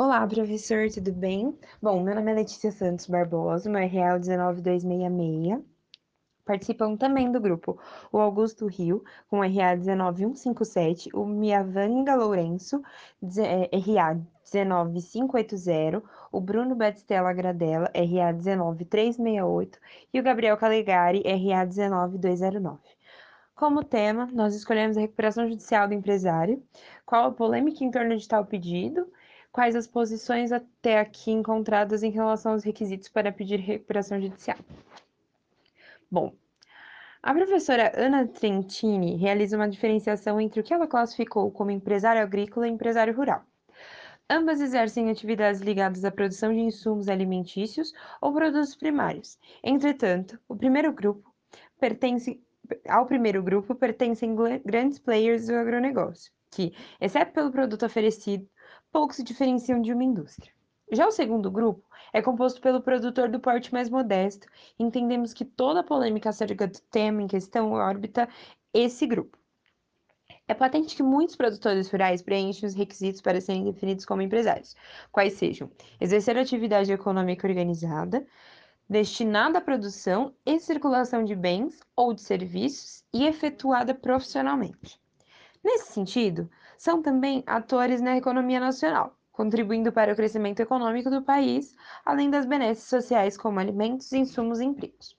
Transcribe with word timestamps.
Olá, 0.00 0.24
professor, 0.28 0.88
tudo 0.92 1.12
bem? 1.12 1.58
Bom, 1.82 2.00
meu 2.04 2.14
nome 2.14 2.30
é 2.30 2.34
Letícia 2.36 2.70
Santos 2.70 3.08
Barbosa, 3.08 3.68
meu 3.68 3.80
é 3.80 3.88
19266. 3.88 5.60
Participam 6.44 6.96
também 6.96 7.32
do 7.32 7.40
grupo 7.40 7.76
o 8.12 8.18
Augusto 8.18 8.68
Rio, 8.68 9.02
com 9.28 9.40
RA 9.40 9.74
19157, 9.74 11.10
o 11.12 11.26
Miavanga 11.26 12.14
Lourenço, 12.14 12.80
RA 13.20 14.20
19580, 14.44 16.00
o 16.30 16.40
Bruno 16.40 16.76
Batistella 16.76 17.32
Gradella, 17.32 17.90
RA 17.92 18.32
19368, 18.32 19.80
e 20.14 20.20
o 20.20 20.22
Gabriel 20.22 20.56
Calegari, 20.56 21.24
RA 21.24 21.66
19209. 21.66 22.78
Como 23.52 23.82
tema, 23.82 24.26
nós 24.32 24.54
escolhemos 24.54 24.96
a 24.96 25.00
recuperação 25.00 25.48
judicial 25.48 25.88
do 25.88 25.94
empresário, 25.94 26.62
qual 27.04 27.24
a 27.24 27.32
polêmica 27.32 27.82
em 27.82 27.90
torno 27.90 28.16
de 28.16 28.28
tal 28.28 28.46
pedido, 28.46 29.10
quais 29.52 29.74
as 29.74 29.86
posições 29.86 30.52
até 30.52 30.98
aqui 31.00 31.30
encontradas 31.30 32.02
em 32.02 32.10
relação 32.10 32.52
aos 32.52 32.64
requisitos 32.64 33.08
para 33.08 33.32
pedir 33.32 33.58
recuperação 33.58 34.20
judicial. 34.20 34.58
Bom, 36.10 36.32
a 37.22 37.34
professora 37.34 37.92
Ana 37.96 38.26
Trentini 38.26 39.16
realiza 39.16 39.56
uma 39.56 39.68
diferenciação 39.68 40.40
entre 40.40 40.60
o 40.60 40.64
que 40.64 40.72
ela 40.72 40.86
classificou 40.86 41.50
como 41.50 41.70
empresário 41.70 42.22
agrícola 42.22 42.68
e 42.68 42.70
empresário 42.70 43.14
rural. 43.14 43.42
Ambas 44.30 44.60
exercem 44.60 45.10
atividades 45.10 45.60
ligadas 45.60 46.04
à 46.04 46.10
produção 46.10 46.52
de 46.52 46.60
insumos 46.60 47.08
alimentícios 47.08 47.92
ou 48.20 48.32
produtos 48.32 48.76
primários. 48.76 49.38
Entretanto, 49.64 50.38
o 50.46 50.54
primeiro 50.54 50.92
grupo 50.92 51.34
pertence 51.80 52.40
ao 52.88 53.06
primeiro 53.06 53.42
grupo 53.42 53.74
pertencem 53.74 54.36
grandes 54.64 54.98
players 54.98 55.46
do 55.46 55.54
agronegócio, 55.54 56.30
que, 56.50 56.74
exceto 57.00 57.32
pelo 57.32 57.50
produto 57.50 57.86
oferecido, 57.86 58.46
pouco 58.92 59.14
se 59.14 59.22
diferenciam 59.22 59.80
de 59.80 59.92
uma 59.92 60.04
indústria. 60.04 60.52
Já 60.90 61.06
o 61.06 61.12
segundo 61.12 61.50
grupo 61.50 61.84
é 62.12 62.22
composto 62.22 62.60
pelo 62.60 62.80
produtor 62.80 63.28
do 63.28 63.38
porte 63.38 63.72
mais 63.72 63.90
modesto. 63.90 64.46
Entendemos 64.78 65.34
que 65.34 65.44
toda 65.44 65.80
a 65.80 65.84
polêmica 65.84 66.30
acerca 66.30 66.66
do 66.66 66.80
tema 66.90 67.22
em 67.22 67.26
questão 67.26 67.72
orbita 67.72 68.28
esse 68.72 69.06
grupo. 69.06 69.36
É 70.46 70.54
patente 70.54 70.96
que 70.96 71.02
muitos 71.02 71.36
produtores 71.36 71.90
rurais 71.90 72.22
preenchem 72.22 72.66
os 72.66 72.74
requisitos 72.74 73.20
para 73.20 73.38
serem 73.38 73.64
definidos 73.64 74.06
como 74.06 74.22
empresários, 74.22 74.74
quais 75.12 75.34
sejam 75.34 75.70
exercer 76.00 76.38
atividade 76.38 76.90
econômica 76.90 77.46
organizada, 77.46 78.26
destinada 78.88 79.58
à 79.58 79.60
produção 79.60 80.34
e 80.46 80.58
circulação 80.58 81.22
de 81.22 81.34
bens 81.34 81.80
ou 81.94 82.14
de 82.14 82.22
serviços 82.22 83.04
e 83.12 83.26
efetuada 83.26 83.94
profissionalmente. 83.94 84.98
Nesse 85.62 85.92
sentido, 85.92 86.50
são 86.78 87.02
também 87.02 87.42
atores 87.46 88.00
na 88.00 88.16
economia 88.16 88.60
nacional, 88.60 89.18
contribuindo 89.32 89.92
para 89.92 90.12
o 90.12 90.16
crescimento 90.16 90.60
econômico 90.60 91.10
do 91.10 91.22
país, 91.22 91.74
além 92.06 92.30
das 92.30 92.46
benesses 92.46 92.88
sociais 92.88 93.36
como 93.36 93.60
alimentos, 93.60 94.12
insumos 94.12 94.60
e 94.60 94.64
empregos. 94.64 95.18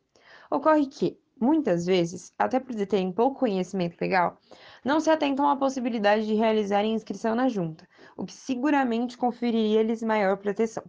Ocorre 0.49 0.87
que, 0.87 1.19
muitas 1.39 1.85
vezes, 1.85 2.33
até 2.37 2.59
por 2.59 2.73
terem 2.73 3.11
pouco 3.11 3.39
conhecimento 3.39 3.99
legal, 3.99 4.39
não 4.83 4.99
se 4.99 5.09
atentam 5.09 5.47
à 5.47 5.55
possibilidade 5.55 6.25
de 6.25 6.33
realizarem 6.33 6.93
inscrição 6.93 7.35
na 7.35 7.49
junta, 7.49 7.87
o 8.15 8.25
que 8.25 8.33
seguramente 8.33 9.17
conferiria-lhes 9.17 10.01
maior 10.01 10.37
proteção. 10.37 10.83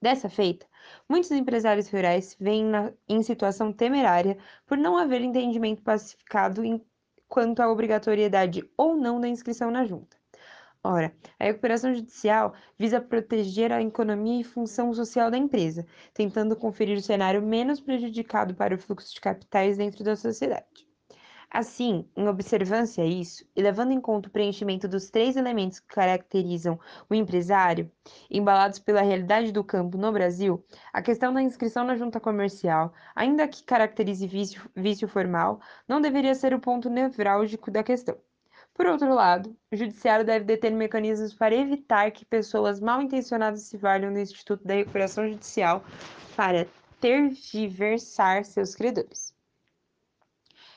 Dessa 0.00 0.28
feita, 0.28 0.66
muitos 1.08 1.30
empresários 1.30 1.88
rurais 1.88 2.36
vêm 2.38 2.64
na, 2.64 2.92
em 3.08 3.22
situação 3.22 3.72
temerária 3.72 4.36
por 4.66 4.76
não 4.76 4.96
haver 4.96 5.22
entendimento 5.22 5.82
pacificado 5.82 6.62
em, 6.62 6.84
quanto 7.28 7.60
à 7.60 7.70
obrigatoriedade 7.70 8.68
ou 8.76 8.96
não 8.96 9.20
da 9.20 9.28
inscrição 9.28 9.70
na 9.70 9.84
junta. 9.84 10.16
Ora, 10.82 11.12
a 11.38 11.44
recuperação 11.44 11.92
judicial 11.92 12.54
visa 12.78 13.00
proteger 13.00 13.72
a 13.72 13.82
economia 13.82 14.40
e 14.40 14.44
função 14.44 14.94
social 14.94 15.30
da 15.30 15.36
empresa, 15.36 15.84
tentando 16.14 16.54
conferir 16.54 16.96
o 16.96 17.02
cenário 17.02 17.42
menos 17.42 17.80
prejudicado 17.80 18.54
para 18.54 18.74
o 18.74 18.78
fluxo 18.78 19.12
de 19.12 19.20
capitais 19.20 19.76
dentro 19.76 20.04
da 20.04 20.14
sociedade. 20.14 20.85
Assim, 21.50 22.04
em 22.16 22.28
observância 22.28 23.04
a 23.04 23.06
isso, 23.06 23.46
e 23.54 23.62
levando 23.62 23.92
em 23.92 24.00
conta 24.00 24.28
o 24.28 24.32
preenchimento 24.32 24.88
dos 24.88 25.10
três 25.10 25.36
elementos 25.36 25.78
que 25.80 25.86
caracterizam 25.86 26.78
o 27.08 27.14
empresário, 27.14 27.90
embalados 28.30 28.78
pela 28.78 29.00
realidade 29.00 29.52
do 29.52 29.64
campo 29.64 29.96
no 29.96 30.12
Brasil, 30.12 30.64
a 30.92 31.00
questão 31.00 31.32
da 31.32 31.40
inscrição 31.40 31.84
na 31.84 31.96
junta 31.96 32.20
comercial, 32.20 32.92
ainda 33.14 33.46
que 33.46 33.62
caracterize 33.62 34.26
vício, 34.26 34.68
vício 34.74 35.08
formal, 35.08 35.60
não 35.88 36.00
deveria 36.00 36.34
ser 36.34 36.52
o 36.52 36.60
ponto 36.60 36.90
nevrálgico 36.90 37.70
da 37.70 37.82
questão. 37.82 38.18
Por 38.74 38.86
outro 38.86 39.14
lado, 39.14 39.56
o 39.72 39.76
Judiciário 39.76 40.26
deve 40.26 40.44
deter 40.44 40.72
mecanismos 40.72 41.32
para 41.32 41.54
evitar 41.54 42.10
que 42.10 42.26
pessoas 42.26 42.80
mal 42.80 43.00
intencionadas 43.00 43.62
se 43.62 43.78
valham 43.78 44.12
do 44.12 44.18
Instituto 44.18 44.66
da 44.66 44.74
Recuperação 44.74 45.26
Judicial 45.26 45.82
para 46.36 46.66
tergiversar 47.00 48.44
seus 48.44 48.74
credores. 48.74 49.35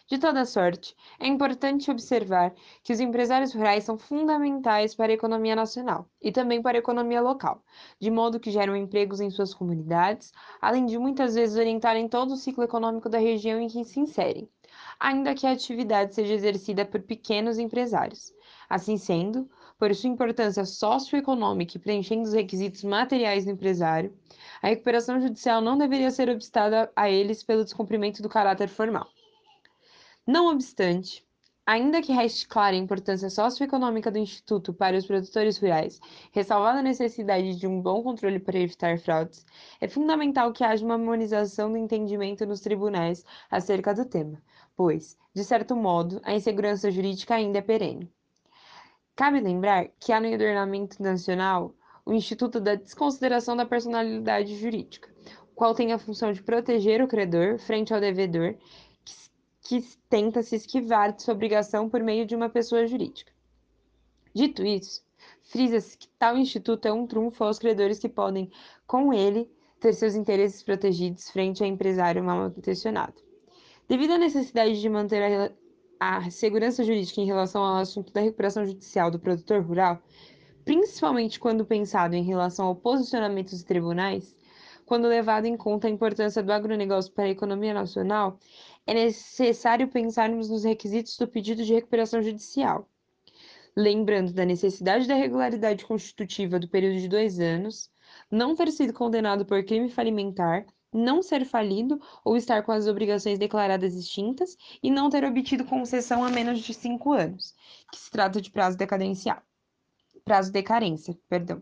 De 0.09 0.17
toda 0.17 0.43
sorte, 0.43 0.95
é 1.19 1.27
importante 1.27 1.89
observar 1.89 2.53
que 2.83 2.91
os 2.91 2.99
empresários 2.99 3.53
rurais 3.53 3.83
são 3.83 3.97
fundamentais 3.97 4.95
para 4.95 5.11
a 5.11 5.15
economia 5.15 5.55
nacional 5.55 6.09
e 6.21 6.31
também 6.31 6.61
para 6.61 6.77
a 6.77 6.79
economia 6.79 7.21
local, 7.21 7.63
de 7.99 8.11
modo 8.11 8.39
que 8.39 8.51
geram 8.51 8.75
empregos 8.75 9.21
em 9.21 9.29
suas 9.29 9.53
comunidades, 9.53 10.33
além 10.59 10.85
de 10.85 10.97
muitas 10.97 11.35
vezes 11.35 11.57
orientarem 11.57 12.09
todo 12.09 12.33
o 12.33 12.37
ciclo 12.37 12.63
econômico 12.63 13.07
da 13.07 13.19
região 13.19 13.61
em 13.61 13.67
que 13.67 13.85
se 13.85 13.99
inserem 13.99 14.49
ainda 14.99 15.33
que 15.33 15.47
a 15.47 15.51
atividade 15.51 16.13
seja 16.13 16.33
exercida 16.33 16.85
por 16.85 17.01
pequenos 17.01 17.57
empresários. 17.57 18.33
Assim 18.69 18.97
sendo, 18.97 19.49
por 19.77 19.93
sua 19.95 20.09
importância 20.09 20.65
socioeconômica 20.65 21.77
e 21.77 21.79
preenchendo 21.79 22.23
os 22.23 22.33
requisitos 22.33 22.83
materiais 22.83 23.45
do 23.45 23.51
empresário, 23.51 24.13
a 24.61 24.67
recuperação 24.67 25.19
judicial 25.21 25.61
não 25.61 25.77
deveria 25.77 26.11
ser 26.11 26.29
obstada 26.29 26.91
a 26.95 27.09
eles 27.09 27.43
pelo 27.43 27.63
descumprimento 27.63 28.21
do 28.21 28.29
caráter 28.29 28.67
formal. 28.67 29.07
Não 30.31 30.45
obstante, 30.45 31.27
Ainda 31.65 32.03
que 32.03 32.11
reste 32.11 32.47
clara 32.47 32.75
a 32.75 32.79
importância 32.79 33.31
socioeconômica 33.31 34.11
do 34.11 34.19
Instituto 34.19 34.71
para 34.71 34.95
os 34.95 35.07
produtores 35.07 35.57
rurais, 35.57 35.99
ressalvada 36.31 36.79
a 36.79 36.83
necessidade 36.83 37.55
de 37.55 37.65
um 37.65 37.81
bom 37.81 38.03
controle 38.03 38.39
para 38.39 38.59
evitar 38.59 38.99
fraudes, 38.99 39.43
é 39.81 39.87
fundamental 39.87 40.53
que 40.53 40.63
haja 40.63 40.85
uma 40.85 40.93
harmonização 40.93 41.71
do 41.71 41.77
entendimento 41.77 42.45
nos 42.45 42.59
tribunais 42.59 43.25
acerca 43.49 43.91
do 43.91 44.05
tema, 44.05 44.39
pois, 44.75 45.17
de 45.33 45.43
certo 45.43 45.75
modo, 45.75 46.21
a 46.23 46.33
insegurança 46.35 46.91
jurídica 46.91 47.33
ainda 47.33 47.57
é 47.57 47.61
perene. 47.61 48.11
Cabe 49.15 49.39
lembrar 49.39 49.89
que 49.99 50.11
há 50.11 50.19
no 50.19 50.31
ordenamento 50.31 51.01
nacional 51.01 51.73
o 52.05 52.13
Instituto 52.13 52.59
da 52.59 52.75
Desconsideração 52.75 53.55
da 53.55 53.65
Personalidade 53.65 54.55
Jurídica, 54.55 55.09
qual 55.55 55.73
tem 55.73 55.91
a 55.91 55.99
função 55.99 56.31
de 56.31 56.43
proteger 56.43 57.01
o 57.01 57.07
credor 57.07 57.57
frente 57.57 57.93
ao 57.93 57.99
devedor 57.99 58.55
que 59.69 59.83
tenta 60.09 60.41
se 60.41 60.55
esquivar 60.55 61.13
de 61.13 61.21
sua 61.21 61.35
obrigação 61.35 61.87
por 61.87 62.01
meio 62.01 62.25
de 62.25 62.35
uma 62.35 62.49
pessoa 62.49 62.87
jurídica. 62.87 63.31
Dito 64.33 64.65
isso, 64.65 65.03
frisa-se 65.43 65.95
que 65.95 66.07
tal 66.17 66.35
instituto 66.39 66.87
é 66.87 66.91
um 66.91 67.05
trunfo 67.05 67.43
aos 67.43 67.59
credores 67.59 67.99
que 67.99 68.09
podem, 68.09 68.49
com 68.87 69.13
ele, 69.13 69.47
ter 69.79 69.93
seus 69.93 70.15
interesses 70.15 70.63
protegidos 70.63 71.29
frente 71.29 71.63
a 71.63 71.67
empresário 71.67 72.23
mal 72.23 72.47
intencionado. 72.47 73.13
Devido 73.87 74.13
à 74.13 74.17
necessidade 74.17 74.81
de 74.81 74.89
manter 74.89 75.53
a, 75.99 76.17
a 76.17 76.31
segurança 76.31 76.83
jurídica 76.83 77.21
em 77.21 77.27
relação 77.27 77.63
ao 77.63 77.75
assunto 77.75 78.11
da 78.11 78.21
recuperação 78.21 78.65
judicial 78.65 79.11
do 79.11 79.19
produtor 79.19 79.61
rural, 79.61 80.01
principalmente 80.65 81.39
quando 81.39 81.63
pensado 81.63 82.15
em 82.15 82.23
relação 82.23 82.65
ao 82.65 82.75
posicionamento 82.75 83.51
dos 83.51 83.63
tribunais, 83.63 84.35
quando 84.89 85.07
levado 85.07 85.45
em 85.45 85.55
conta 85.55 85.87
a 85.87 85.91
importância 85.91 86.41
do 86.41 86.51
agronegócio 86.51 87.13
para 87.13 87.25
a 87.25 87.29
economia 87.29 87.75
nacional, 87.75 88.39
é 88.87 88.93
necessário 88.95 89.87
pensarmos 89.87 90.49
nos 90.49 90.63
requisitos 90.63 91.15
do 91.15 91.27
pedido 91.27 91.63
de 91.63 91.75
recuperação 91.75 92.23
judicial. 92.23 92.89
Lembrando 93.77 94.33
da 94.33 94.43
necessidade 94.43 95.07
da 95.07 95.13
regularidade 95.13 95.85
constitutiva 95.85 96.57
do 96.57 96.67
período 96.67 96.99
de 96.99 97.07
dois 97.07 97.39
anos, 97.39 97.91
não 98.31 98.55
ter 98.55 98.71
sido 98.71 98.91
condenado 98.91 99.45
por 99.45 99.63
crime 99.63 99.89
falimentar, 99.89 100.65
não 100.91 101.21
ser 101.21 101.45
falido 101.45 102.01
ou 102.25 102.35
estar 102.35 102.63
com 102.63 102.71
as 102.71 102.87
obrigações 102.87 103.37
declaradas 103.37 103.93
extintas 103.93 104.57
e 104.81 104.89
não 104.89 105.07
ter 105.11 105.23
obtido 105.23 105.65
concessão 105.65 106.23
a 106.23 106.31
menos 106.31 106.61
de 106.61 106.73
cinco 106.73 107.13
anos, 107.13 107.53
que 107.91 107.99
se 107.99 108.09
trata 108.09 108.41
de 108.41 108.49
prazo 108.49 108.75
decadencial. 108.75 109.39
Prazo 110.25 110.51
de 110.51 110.63
carência, 110.63 111.15
perdão. 111.29 111.61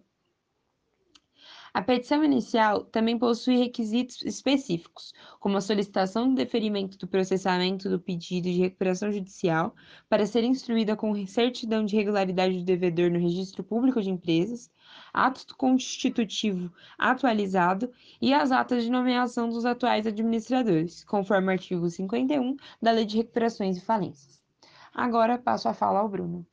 A 1.78 1.82
petição 1.84 2.24
inicial 2.24 2.86
também 2.86 3.20
possui 3.20 3.58
requisitos 3.58 4.24
específicos, 4.24 5.14
como 5.40 5.58
a 5.58 5.62
solicitação 5.62 6.28
do 6.28 6.34
deferimento 6.34 6.98
do 6.98 7.08
processamento 7.08 7.88
do 7.88 8.00
pedido 8.00 8.46
de 8.46 8.58
recuperação 8.58 9.12
judicial 9.12 9.76
para 10.10 10.26
ser 10.26 10.44
instruída 10.44 10.96
com 10.96 11.14
certidão 11.28 11.86
de 11.86 11.96
regularidade 11.96 12.58
do 12.58 12.66
devedor 12.66 13.12
no 13.12 13.20
Registro 13.20 13.64
Público 13.64 14.02
de 14.02 14.10
Empresas, 14.10 14.72
ato 15.14 15.56
constitutivo 15.56 16.74
atualizado 16.98 17.92
e 18.20 18.34
as 18.34 18.52
atas 18.52 18.84
de 18.84 18.90
nomeação 18.90 19.48
dos 19.48 19.64
atuais 19.64 20.08
administradores, 20.08 21.04
conforme 21.04 21.50
o 21.50 21.52
artigo 21.52 21.88
51 21.88 22.58
da 22.82 22.90
Lei 22.90 23.06
de 23.06 23.18
Recuperações 23.18 23.78
e 23.78 23.82
Falências. 23.82 24.42
Agora 24.92 25.38
passo 25.38 25.70
a 25.70 25.76
fala 25.76 26.00
ao 26.00 26.10
Bruno. 26.10 26.44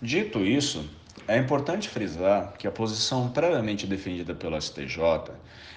Dito 0.00 0.40
isso, 0.44 0.84
é 1.26 1.38
importante 1.38 1.88
frisar 1.88 2.52
que 2.58 2.66
a 2.66 2.70
posição 2.70 3.30
previamente 3.30 3.86
defendida 3.86 4.34
pelo 4.34 4.60
STJ 4.60 5.32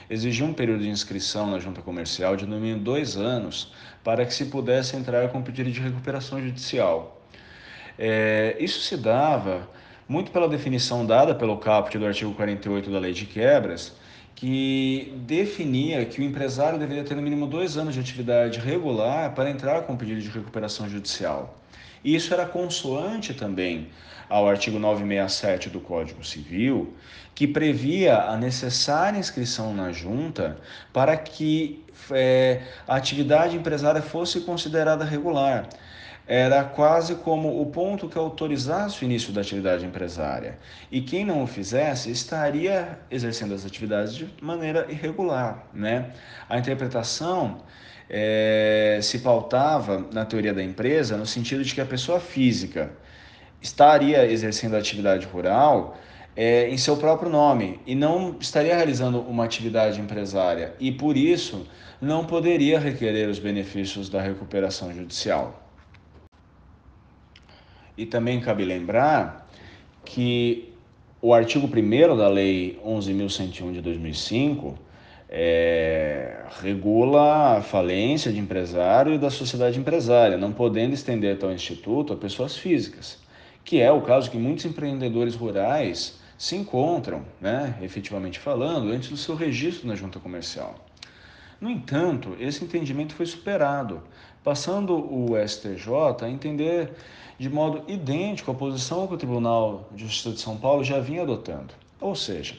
exigiu 0.09 0.45
um 0.45 0.53
período 0.53 0.83
de 0.83 0.89
inscrição 0.89 1.49
na 1.49 1.59
junta 1.59 1.81
comercial 1.81 2.35
de 2.35 2.45
no 2.45 2.59
mínimo 2.59 2.83
dois 2.83 3.15
anos 3.15 3.71
para 4.03 4.25
que 4.25 4.33
se 4.33 4.45
pudesse 4.45 4.95
entrar 4.95 5.29
com 5.29 5.41
pedido 5.41 5.71
de 5.71 5.79
recuperação 5.79 6.41
judicial. 6.41 7.21
É, 7.97 8.57
isso 8.59 8.81
se 8.81 8.97
dava 8.97 9.69
muito 10.07 10.31
pela 10.31 10.49
definição 10.49 11.05
dada 11.05 11.35
pelo 11.35 11.57
caput 11.57 11.97
do 11.97 12.05
artigo 12.05 12.33
48 12.33 12.89
da 12.89 12.99
Lei 12.99 13.13
de 13.13 13.25
Quebras, 13.25 13.93
que 14.35 15.13
definia 15.25 16.05
que 16.05 16.21
o 16.21 16.23
empresário 16.23 16.79
deveria 16.79 17.03
ter 17.03 17.15
no 17.15 17.21
mínimo 17.21 17.45
dois 17.45 17.77
anos 17.77 17.93
de 17.93 17.99
atividade 17.99 18.59
regular 18.59 19.33
para 19.33 19.49
entrar 19.49 19.81
com 19.81 19.97
pedido 19.97 20.21
de 20.21 20.29
recuperação 20.29 20.89
judicial. 20.89 21.57
E 22.03 22.15
isso 22.15 22.33
era 22.33 22.45
consoante 22.45 23.33
também 23.33 23.89
ao 24.29 24.47
artigo 24.47 24.79
967 24.79 25.69
do 25.69 25.79
Código 25.79 26.23
Civil, 26.23 26.93
que 27.33 27.47
previa 27.47 28.17
a 28.17 28.37
necessária 28.37 29.17
inscrição 29.17 29.73
na 29.73 29.91
junta 29.91 30.57
para 30.93 31.17
que 31.17 31.83
é, 32.11 32.61
a 32.87 32.95
atividade 32.95 33.55
empresária 33.55 34.01
fosse 34.01 34.41
considerada 34.41 35.03
regular. 35.03 35.67
Era 36.31 36.63
quase 36.63 37.15
como 37.15 37.59
o 37.59 37.65
ponto 37.65 38.07
que 38.07 38.15
autorizasse 38.15 39.01
o 39.01 39.05
início 39.05 39.33
da 39.33 39.41
atividade 39.41 39.83
empresária. 39.83 40.59
E 40.91 41.01
quem 41.01 41.25
não 41.25 41.41
o 41.41 41.47
fizesse 41.47 42.11
estaria 42.11 42.99
exercendo 43.09 43.55
as 43.55 43.65
atividades 43.65 44.13
de 44.13 44.29
maneira 44.39 44.85
irregular. 44.91 45.67
Né? 45.73 46.11
A 46.47 46.59
interpretação 46.59 47.63
é, 48.07 48.99
se 49.01 49.19
pautava 49.19 50.05
na 50.13 50.23
teoria 50.23 50.53
da 50.53 50.61
empresa 50.61 51.17
no 51.17 51.25
sentido 51.25 51.63
de 51.63 51.73
que 51.73 51.81
a 51.81 51.85
pessoa 51.85 52.19
física 52.19 52.91
estaria 53.59 54.23
exercendo 54.31 54.75
a 54.75 54.77
atividade 54.77 55.25
rural 55.25 55.97
é, 56.35 56.69
em 56.69 56.77
seu 56.77 56.95
próprio 56.95 57.31
nome 57.31 57.79
e 57.87 57.95
não 57.95 58.37
estaria 58.39 58.75
realizando 58.75 59.19
uma 59.21 59.45
atividade 59.45 59.99
empresária 59.99 60.75
e 60.79 60.91
por 60.91 61.17
isso 61.17 61.67
não 61.99 62.23
poderia 62.23 62.79
requerer 62.79 63.27
os 63.27 63.39
benefícios 63.39 64.09
da 64.09 64.21
recuperação 64.21 64.93
judicial. 64.93 65.68
E 67.99 68.05
também 68.05 68.39
cabe 68.39 68.63
lembrar 68.63 69.45
que 70.05 70.73
o 71.21 71.33
artigo 71.33 71.67
1 71.67 72.15
da 72.15 72.29
Lei 72.29 72.79
11.101 72.81 73.73
de 73.73 73.81
2005 73.81 74.79
é, 75.27 76.45
regula 76.61 77.57
a 77.57 77.61
falência 77.61 78.31
de 78.31 78.39
empresário 78.39 79.15
e 79.15 79.17
da 79.17 79.29
sociedade 79.29 79.77
empresária, 79.77 80.37
não 80.37 80.53
podendo 80.53 80.93
estender 80.93 81.37
tal 81.37 81.51
instituto 81.51 82.13
a 82.13 82.15
pessoas 82.15 82.55
físicas, 82.55 83.19
que 83.65 83.81
é 83.81 83.91
o 83.91 83.99
caso 83.99 84.31
que 84.31 84.37
muitos 84.37 84.63
empreendedores 84.63 85.35
rurais 85.35 86.17
se 86.37 86.55
encontram, 86.55 87.25
né, 87.41 87.77
efetivamente 87.81 88.39
falando, 88.39 88.93
antes 88.93 89.09
do 89.09 89.17
seu 89.17 89.35
registro 89.35 89.85
na 89.85 89.95
junta 89.95 90.21
comercial. 90.21 90.73
No 91.61 91.69
entanto, 91.69 92.37
esse 92.39 92.63
entendimento 92.63 93.13
foi 93.13 93.25
superado, 93.25 94.01
passando 94.43 94.93
o 94.95 95.35
STJ 95.45 96.23
a 96.23 96.29
entender 96.29 96.91
de 97.37 97.49
modo 97.49 97.83
idêntico 97.91 98.51
a 98.51 98.53
posição 98.53 99.07
que 99.07 99.13
o 99.13 99.17
Tribunal 99.17 99.89
de 99.93 100.03
Justiça 100.05 100.31
de 100.31 100.39
São 100.39 100.57
Paulo 100.57 100.85
já 100.85 101.01
vinha 101.01 101.23
adotando. 101.23 101.73
Ou 101.99 102.15
seja, 102.15 102.55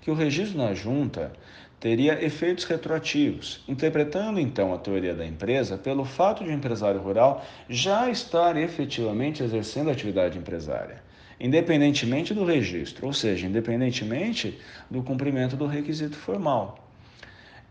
que 0.00 0.10
o 0.10 0.14
registro 0.14 0.58
na 0.58 0.74
junta 0.74 1.32
teria 1.78 2.24
efeitos 2.24 2.64
retroativos, 2.64 3.62
interpretando 3.68 4.40
então 4.40 4.74
a 4.74 4.78
teoria 4.78 5.14
da 5.14 5.26
empresa 5.26 5.78
pelo 5.78 6.04
fato 6.04 6.42
de 6.42 6.50
o 6.50 6.52
um 6.52 6.56
empresário 6.56 7.00
rural 7.00 7.44
já 7.68 8.10
estar 8.10 8.56
efetivamente 8.56 9.42
exercendo 9.42 9.88
a 9.88 9.92
atividade 9.92 10.38
empresária, 10.38 11.02
independentemente 11.40 12.34
do 12.34 12.44
registro, 12.44 13.06
ou 13.06 13.12
seja, 13.12 13.46
independentemente 13.46 14.58
do 14.90 15.02
cumprimento 15.02 15.56
do 15.56 15.66
requisito 15.66 16.16
formal. 16.16 16.91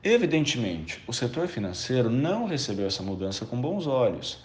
Evidentemente, 0.03 1.01
o 1.06 1.13
setor 1.13 1.48
financeiro 1.48 2.09
não 2.09 2.45
recebeu 2.45 2.88
essa 2.88 3.03
mudança 3.03 3.45
com 3.45 3.59
bons 3.62 3.86
olhos, 3.86 4.39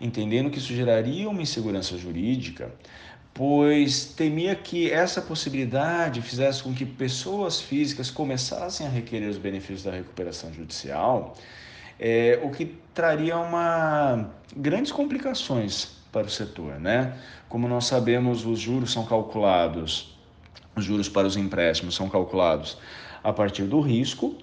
entendendo 0.00 0.50
que 0.50 0.58
isso 0.58 0.74
geraria 0.74 1.28
uma 1.28 1.42
insegurança 1.42 1.96
jurídica 1.96 2.70
pois 3.34 4.04
temia 4.04 4.54
que 4.54 4.90
essa 4.90 5.22
possibilidade 5.22 6.20
fizesse 6.20 6.62
com 6.62 6.74
que 6.74 6.84
pessoas 6.84 7.60
físicas 7.60 8.10
começassem 8.10 8.86
a 8.86 8.90
requerer 8.90 9.28
os 9.28 9.38
benefícios 9.38 9.84
da 9.84 9.92
recuperação 9.92 10.52
judicial, 10.52 11.36
é, 11.98 12.40
o 12.42 12.50
que 12.50 12.76
traria 12.94 13.38
uma 13.38 14.30
grandes 14.56 14.90
complicações 14.90 15.96
para 16.10 16.26
o 16.26 16.30
setor, 16.30 16.80
né? 16.80 17.16
Como 17.48 17.68
nós 17.68 17.86
sabemos, 17.86 18.44
os 18.44 18.58
juros 18.58 18.92
são 18.92 19.06
calculados, 19.06 20.16
os 20.74 20.84
juros 20.84 21.08
para 21.08 21.26
os 21.26 21.36
empréstimos 21.36 21.94
são 21.94 22.08
calculados 22.08 22.76
a 23.22 23.32
partir 23.32 23.64
do 23.64 23.80
risco 23.80 24.36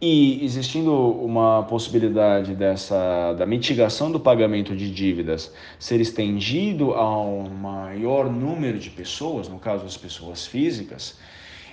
e 0.00 0.44
existindo 0.44 0.92
uma 0.94 1.62
possibilidade 1.62 2.54
dessa 2.54 3.32
da 3.32 3.46
mitigação 3.46 4.10
do 4.10 4.20
pagamento 4.20 4.76
de 4.76 4.90
dívidas 4.90 5.52
ser 5.78 6.00
estendido 6.00 6.92
a 6.94 7.20
um 7.20 7.48
maior 7.48 8.30
número 8.30 8.78
de 8.78 8.90
pessoas, 8.90 9.48
no 9.48 9.58
caso 9.58 9.86
as 9.86 9.96
pessoas 9.96 10.46
físicas, 10.46 11.18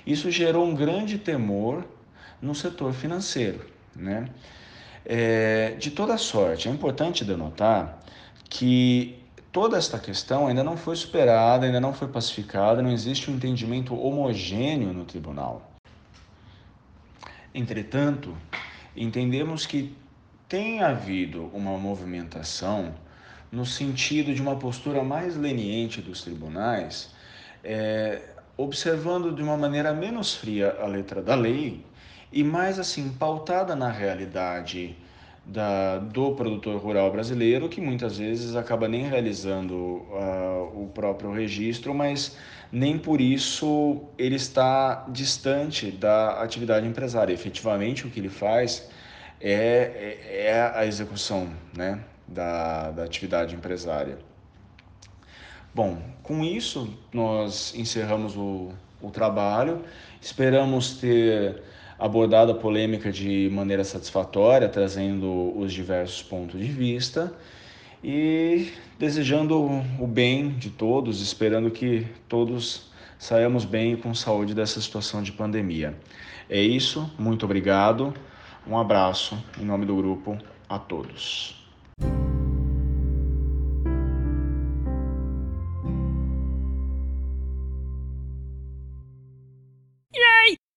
isso 0.06 0.30
gerou 0.30 0.64
um 0.64 0.74
grande 0.74 1.18
temor 1.18 1.84
no 2.40 2.54
setor 2.54 2.92
financeiro, 2.92 3.60
né? 3.94 4.28
É, 5.06 5.74
de 5.78 5.90
toda 5.90 6.16
sorte, 6.16 6.66
é 6.66 6.70
importante 6.70 7.24
denotar 7.24 8.02
que 8.48 9.18
toda 9.52 9.76
esta 9.76 9.98
questão 9.98 10.46
ainda 10.46 10.64
não 10.64 10.78
foi 10.78 10.96
superada, 10.96 11.66
ainda 11.66 11.80
não 11.80 11.92
foi 11.92 12.08
pacificada, 12.08 12.82
não 12.82 12.90
existe 12.90 13.30
um 13.30 13.34
entendimento 13.34 13.94
homogêneo 13.94 14.94
no 14.94 15.04
tribunal. 15.04 15.73
Entretanto, 17.54 18.36
entendemos 18.96 19.64
que 19.64 19.94
tem 20.48 20.82
havido 20.82 21.50
uma 21.54 21.78
movimentação 21.78 22.92
no 23.50 23.64
sentido 23.64 24.34
de 24.34 24.42
uma 24.42 24.56
postura 24.56 25.04
mais 25.04 25.36
leniente 25.36 26.02
dos 26.02 26.22
tribunais, 26.22 27.14
é, 27.62 28.20
observando 28.56 29.32
de 29.32 29.40
uma 29.40 29.56
maneira 29.56 29.94
menos 29.94 30.34
fria 30.34 30.76
a 30.80 30.86
letra 30.86 31.22
da 31.22 31.36
lei 31.36 31.86
e 32.32 32.42
mais 32.42 32.80
assim 32.80 33.10
pautada 33.12 33.76
na 33.76 33.88
realidade 33.88 34.96
da, 35.46 35.98
do 35.98 36.32
produtor 36.34 36.80
rural 36.80 37.10
brasileiro, 37.10 37.68
que 37.68 37.80
muitas 37.80 38.18
vezes 38.18 38.56
acaba 38.56 38.88
nem 38.88 39.02
realizando 39.02 39.74
uh, 39.74 40.82
o 40.82 40.90
próprio 40.94 41.32
registro, 41.32 41.94
mas 41.94 42.36
nem 42.72 42.98
por 42.98 43.20
isso 43.20 44.02
ele 44.16 44.36
está 44.36 45.06
distante 45.08 45.90
da 45.90 46.42
atividade 46.42 46.86
empresária. 46.86 47.32
Efetivamente, 47.32 48.06
o 48.06 48.10
que 48.10 48.20
ele 48.20 48.30
faz 48.30 48.88
é, 49.40 50.18
é, 50.30 50.46
é 50.46 50.72
a 50.74 50.86
execução 50.86 51.50
né, 51.76 52.00
da, 52.26 52.90
da 52.90 53.04
atividade 53.04 53.54
empresária. 53.54 54.18
Bom, 55.74 56.00
com 56.22 56.44
isso, 56.44 56.96
nós 57.12 57.74
encerramos 57.74 58.36
o, 58.36 58.72
o 59.02 59.10
trabalho. 59.10 59.84
Esperamos 60.20 60.94
ter 60.94 61.62
abordado 61.98 62.52
a 62.52 62.54
polêmica 62.54 63.10
de 63.10 63.48
maneira 63.52 63.84
satisfatória, 63.84 64.68
trazendo 64.68 65.56
os 65.58 65.72
diversos 65.72 66.22
pontos 66.22 66.60
de 66.60 66.66
vista 66.66 67.32
e 68.02 68.68
desejando 68.98 69.82
o 69.98 70.06
bem 70.06 70.50
de 70.50 70.70
todos, 70.70 71.20
esperando 71.20 71.70
que 71.70 72.06
todos 72.28 72.90
saiamos 73.18 73.64
bem 73.64 73.96
com 73.96 74.14
saúde 74.14 74.54
dessa 74.54 74.80
situação 74.80 75.22
de 75.22 75.32
pandemia. 75.32 75.96
É 76.48 76.60
isso, 76.60 77.10
muito 77.18 77.44
obrigado, 77.44 78.12
um 78.66 78.76
abraço 78.76 79.42
em 79.58 79.64
nome 79.64 79.86
do 79.86 79.96
grupo 79.96 80.36
a 80.68 80.78
todos. 80.78 81.64